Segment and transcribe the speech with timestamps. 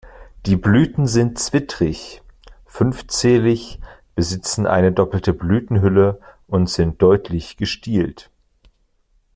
[0.47, 2.23] Die Blüten sind zwittrig,
[2.65, 3.79] fünfzählig,
[4.15, 8.31] besitzen eine doppelte Blütenhülle und sind deutlich gestielt.